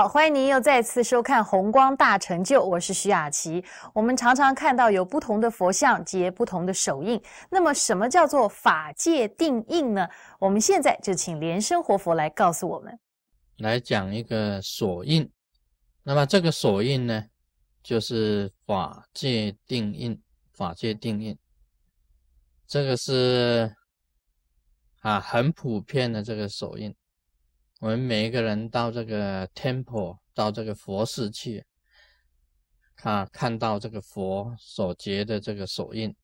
[0.00, 3.62] 好，欢迎您又再次收看《红光大成就》，我是徐雅琪。
[3.92, 10.08] 我们常常看到有不同的佛像结不同的手印，那么什么叫做法界定印呢？
[10.38, 12.98] 我们现在就请莲生活佛来告诉我们，
[13.58, 15.30] 来讲一个锁印。
[16.02, 17.26] 那么这个锁印呢，
[17.82, 20.18] 就是法界定印。
[20.54, 21.36] 法界定印，
[22.66, 23.70] 这个是
[25.00, 26.94] 啊很普遍的这个手印。
[27.80, 31.64] 我们每一个人到这个 temple，到这个佛寺去，
[32.94, 36.14] 看看到这个佛所结的这个手印，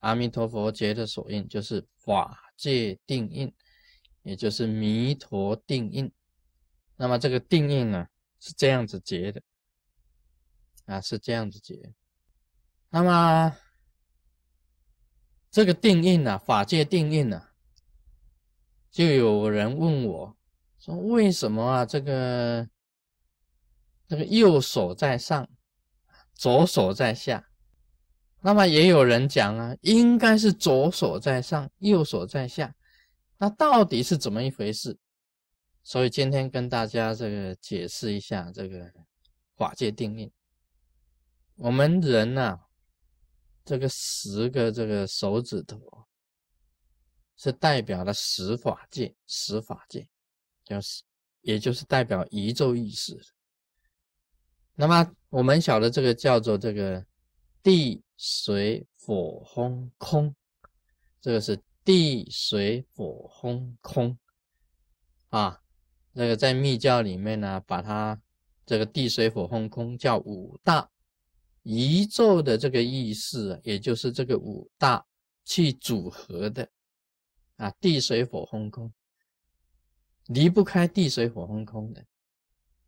[0.00, 3.50] 阿弥陀佛结的手印，就是法界定印，
[4.24, 6.12] 也就是弥陀定印。
[6.96, 9.42] 那么这个定印呢，是这样子结的，
[10.84, 11.94] 啊，是这样子结。
[12.90, 13.56] 那么
[15.50, 17.48] 这个定印呢，法界定印呢，
[18.90, 20.35] 就有人问我。
[20.86, 21.84] 说为什么啊？
[21.84, 22.68] 这个
[24.06, 25.48] 这个右手在上，
[26.32, 27.44] 左手在下。
[28.40, 32.72] 那么也有人讲啊，应该是左手在上，右手在下。
[33.36, 34.96] 那到底是怎么一回事？
[35.82, 38.88] 所以今天跟大家这个解释一下这个
[39.56, 40.30] 法界定印。
[41.56, 42.60] 我们人呐，
[43.64, 45.80] 这个十个这个手指头
[47.36, 50.08] 是代表了十法界，十法界。
[50.66, 51.02] 就是，
[51.42, 53.16] 也就是代表宇宙意识。
[54.74, 57.06] 那么我们晓得这个叫做这个
[57.62, 60.34] 地水火风空，
[61.20, 64.18] 这个是地水火风空
[65.28, 65.62] 啊。
[66.12, 68.20] 那个在密教里面呢，把它
[68.64, 70.90] 这个地水火风空叫五大
[71.62, 75.06] 宇宙的这个意识，也就是这个五大
[75.44, 76.68] 去组合的
[77.56, 78.92] 啊，地水火风空。
[80.26, 82.04] 离不开地水火风空的，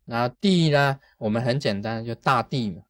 [0.05, 0.99] 然后地呢？
[1.17, 2.83] 我们很简单，就大地嘛，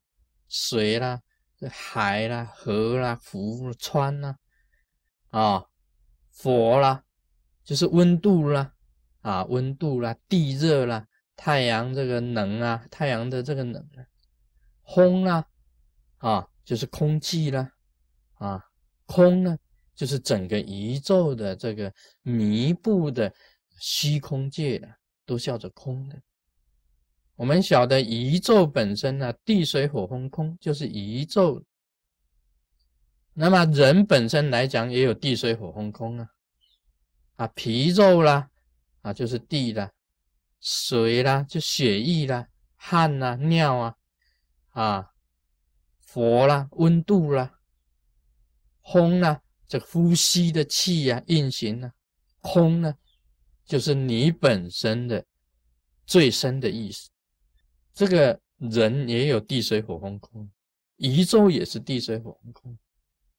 [0.47, 1.21] 水啦，
[1.69, 4.37] 海啦，河啦，湖川啦，
[5.29, 5.65] 啊，
[6.35, 7.03] 火啦，
[7.63, 8.73] 就是温度啦，
[9.21, 11.05] 啊，温度啦，地热啦，
[11.35, 14.01] 太阳这个能啊，太阳的这个能啊，
[14.95, 15.45] 风啦，
[16.17, 17.71] 啊，就是空气啦，
[18.35, 18.65] 啊，
[19.05, 19.57] 空呢，
[19.93, 21.93] 就是整个宇宙的这个
[22.23, 23.31] 弥布的。
[23.79, 24.87] 虚空界的
[25.25, 26.21] 都叫做空的。
[27.35, 31.63] 我们晓得宇宙本身呢，地水火风空就是宇宙。
[33.33, 36.29] 那么人本身来讲，也有地水火风空啊，
[37.37, 38.49] 啊皮肉啦，
[39.01, 39.93] 啊就是地啦，
[40.59, 43.95] 水啦就血液啦，汗啦尿啊，
[44.71, 45.11] 啊
[46.11, 47.59] 火啦温度啦，
[48.83, 51.93] 风啦这呼吸的气呀运行啊，
[52.41, 52.93] 空呢？
[53.69, 55.23] 就是你本身的
[56.03, 57.11] 最深的意思，
[57.93, 60.49] 这个人也有地水火风空，
[60.95, 62.75] 宇宙也是地水火风空，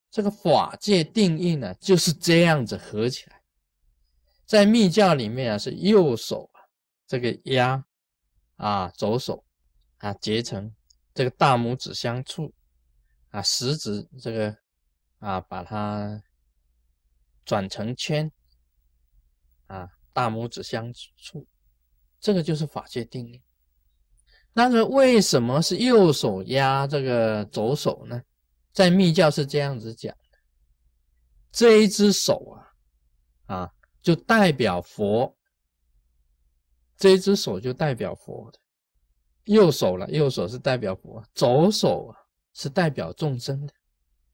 [0.09, 3.41] 这个法界定义呢就是这样子合起来，
[4.45, 6.63] 在密教里面啊是右手啊
[7.05, 7.85] 这个压
[8.55, 9.43] 啊左手
[9.97, 10.73] 啊结成
[11.13, 12.53] 这个大拇指相触
[13.31, 14.57] 啊食指这个
[15.19, 16.23] 啊把它
[17.43, 18.31] 转成圈
[19.67, 19.91] 啊。
[20.13, 21.47] 大拇指相触，
[22.19, 23.41] 这个就是法界定力。
[24.53, 28.21] 那么为什么是右手压这个左手呢？
[28.73, 30.37] 在密教是这样子讲的：
[31.51, 32.57] 这一只手
[33.47, 35.35] 啊，啊，就代表佛；
[36.97, 38.59] 这一只手就代表佛的
[39.45, 40.09] 右手了。
[40.09, 42.19] 右手是代表佛，左手啊
[42.53, 43.73] 是代表众生的。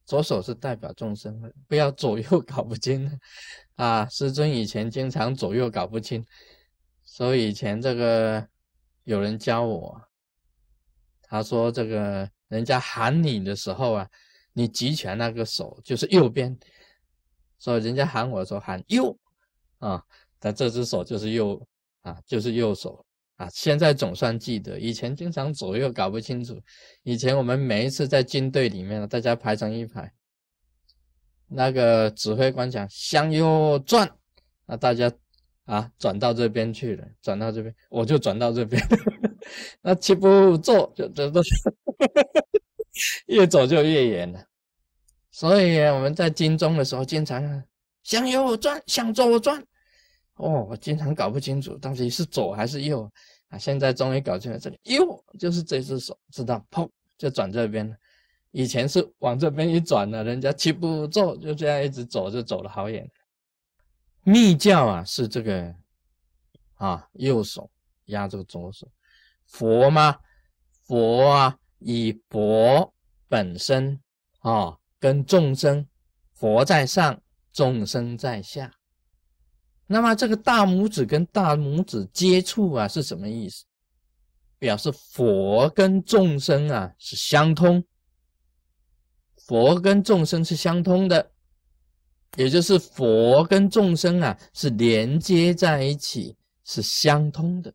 [0.08, 3.20] 左手是代表众生的，不要左右搞不清
[3.74, 4.08] 啊！
[4.08, 6.24] 师尊以前经常左右搞不清，
[7.04, 8.48] 所以以前这个
[9.04, 10.00] 有人教我，
[11.20, 14.08] 他说这个人家喊你的时候啊，
[14.54, 16.58] 你举起来那个手就是右边，
[17.58, 19.14] 所以人家喊我的时候喊右
[19.76, 20.02] 啊，
[20.38, 21.62] 但这只手就是右
[22.00, 23.04] 啊，就是右手。
[23.38, 26.60] 啊，现在总算记得，以前经常左右搞不清楚。
[27.04, 30.12] 以前我们每一次在军队里面，大家排成一排，
[31.46, 34.10] 那个指挥官讲向右转，
[34.66, 35.10] 那大家
[35.66, 38.82] 啊转到这边去了，转到这边，我就转到这边。
[39.82, 41.54] 那七步走就这都是，
[43.28, 44.44] 越走就越远了。
[45.30, 47.62] 所以我们在军中的时候，经常
[48.02, 49.64] 向右转，向左转。
[50.38, 53.10] 哦，我经常搞不清楚到底是左还是右
[53.48, 53.58] 啊！
[53.58, 56.64] 现在终于搞清楚，这里右就是这只手，知道？
[56.70, 57.96] 砰，就转这边了。
[58.52, 63.08] 以前是往这边一转呢，人家七步走，就这样一直走，就走了好远。
[64.22, 65.74] 密教啊是这个
[66.74, 67.68] 啊，右手
[68.06, 68.86] 压这个左手；
[69.44, 70.18] 佛吗？
[70.86, 72.94] 佛啊，以佛
[73.28, 74.00] 本身
[74.40, 75.86] 啊，跟众生，
[76.32, 77.20] 佛在上，
[77.52, 78.77] 众生在下。
[79.88, 83.64] 那么这个大拇指跟大拇指接触啊，是什么意思？
[84.58, 87.82] 表示佛跟众生啊是相通，
[89.46, 91.30] 佛跟众生是相通的。
[92.36, 97.72] 也就是佛跟众生啊是连接在一起，是相通的。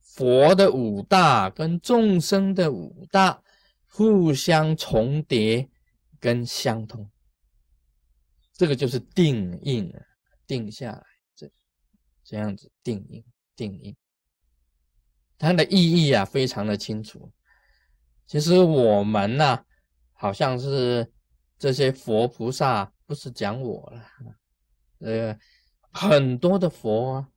[0.00, 3.42] 佛的五大跟众生的五大
[3.86, 5.68] 互相重叠
[6.18, 7.10] 跟相通，
[8.54, 10.00] 这个就是定印啊，
[10.46, 11.04] 定下来
[12.30, 13.24] 这样子定印
[13.56, 13.96] 定印，
[15.36, 15.74] 它的意
[16.06, 17.28] 义啊非常的清楚。
[18.24, 19.64] 其实我们呢，
[20.12, 21.12] 好像是
[21.58, 22.92] 这些佛菩萨。
[23.04, 24.04] 不是讲我了，
[25.00, 25.36] 呃，
[25.90, 27.28] 很多的佛啊，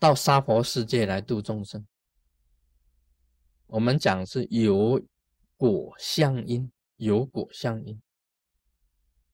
[0.00, 1.86] 到娑婆世界来度众生。
[3.68, 5.00] 我们讲是有
[5.56, 8.02] 果相因，有果相因，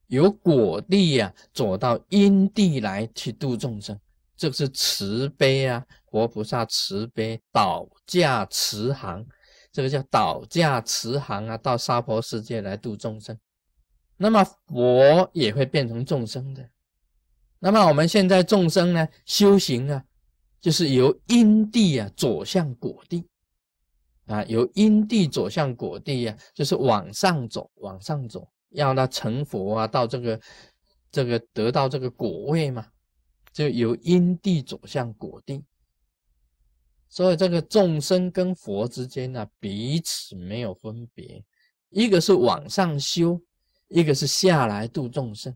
[0.09, 3.99] 有果地呀，走到因地来去度众生，
[4.37, 9.25] 这个是慈悲啊，佛菩萨慈悲，倒驾慈航，
[9.73, 13.39] 这个叫倒驾慈航啊，到娑婆世界来度众生。
[14.17, 16.69] 那么佛也会变成众生的。
[17.59, 20.05] 那么我们现在众生呢，修行啊，
[20.61, 23.27] 就是由因地啊走向果地
[24.27, 30.41] 啊，由因地走向果地呀，就是往上走，往上走，要他成佛啊，到这个
[31.11, 32.87] 这个得到这个果位嘛，
[33.55, 35.65] 就由因地走向果地。
[37.09, 41.43] 所以这个众生跟佛之间呢，彼此没有分别，
[41.89, 43.41] 一个是往上修。
[43.89, 45.55] 一个是下来度众生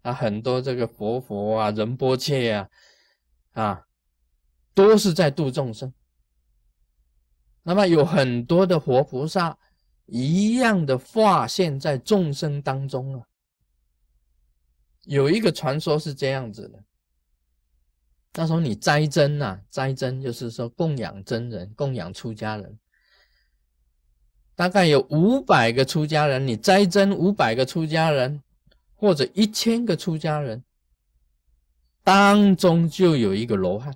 [0.00, 2.68] 啊，很多这个佛佛啊、仁波切啊，
[3.52, 3.86] 啊，
[4.74, 5.92] 都是在度众生。
[7.62, 9.56] 那么有很多的活菩萨
[10.06, 13.26] 一样的化现在众生当中啊。
[15.06, 16.84] 有一个传说是这样子的：
[18.34, 22.78] 那时候你斋真呐，斋真就是说供养真人、供养出家人。
[24.54, 28.42] 大概有五百个出家人，你斋增五百个出家人，
[28.94, 30.64] 或者一千个出家人，
[32.02, 33.94] 当中就有一个罗汉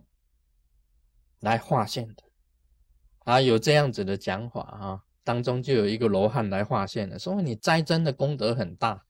[1.41, 2.23] 来化现的。
[3.25, 9.03] 啊，有这样子的讲法啊，当中就有一个罗汉来化现的，所以你斋真的功德很大，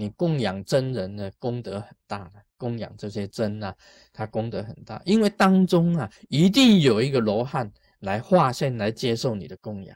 [0.00, 3.76] 你供养真人的功德很大的，供养这些真啊，
[4.14, 9.94] 他功德很大，因为当中啊，一定有一个罗汉来化现来接受你的供养。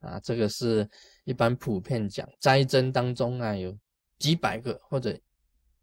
[0.00, 0.88] 啊，这个是
[1.24, 3.76] 一般普遍讲，斋真当中啊，有
[4.18, 5.16] 几百个或者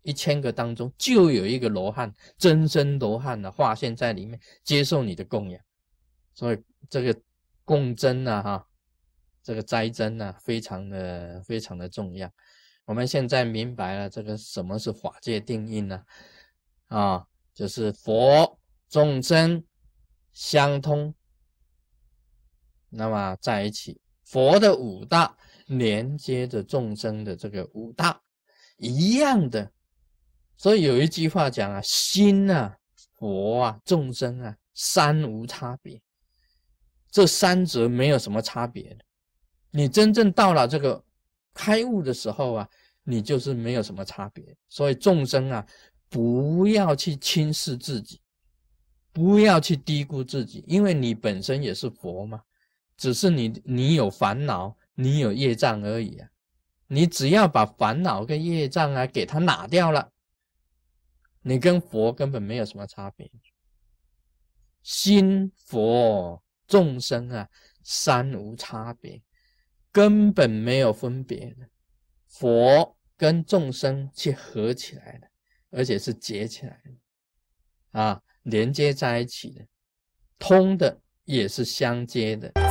[0.01, 5.61] 一千个当中，就有一个罗汉，真身罗汉呢，化现在里面接受你的供养，
[6.33, 6.57] 所以
[6.89, 7.15] 这个
[7.63, 8.67] 供真呢，哈，
[9.43, 12.27] 这个斋真呢，非常的非常的重要。
[12.87, 16.05] 我们现在明白了这个什么是法界定印呢？
[16.87, 18.57] 啊，就是佛
[18.87, 19.61] 众生
[20.31, 21.13] 相通，
[22.89, 23.99] 那么在一起。
[24.23, 28.21] 佛的五大连接着众生的这个五大
[28.77, 29.69] 一样的，
[30.55, 32.77] 所以有一句话讲啊，心啊，
[33.15, 36.01] 佛啊，众生啊，三无差别，
[37.11, 39.03] 这三者没有什么差别的。
[39.71, 41.03] 你真正到了这个
[41.57, 42.69] 开悟的时候啊，
[43.03, 44.55] 你就是没有什么差别。
[44.69, 45.65] 所以众生啊，
[46.07, 48.21] 不要去轻视自己，
[49.11, 52.39] 不要去低估自己，因为你本身也是佛嘛。
[52.95, 56.29] 只是你，你有烦恼，你有业障而已啊！
[56.87, 60.11] 你只要把烦恼跟业障啊给它拿掉了，
[61.41, 63.29] 你跟佛根本没有什么差别。
[64.81, 67.47] 心佛众生啊，
[67.83, 69.21] 三无差别，
[69.97, 71.67] 根本没有分别的。
[72.27, 75.27] 佛跟众生去合起来的，
[75.71, 79.65] 而且是结起来的啊，连接在一起的，
[80.37, 82.66] 通的也是相接的。